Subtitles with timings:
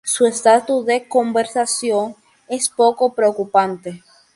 [0.03, 2.15] Su estatus de conservación
[2.49, 4.01] es poco preocupante.